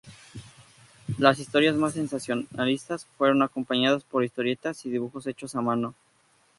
[1.19, 5.93] Las historias más sensacionalistas fueron acompañadas por historietas y dibujos hechos a mano.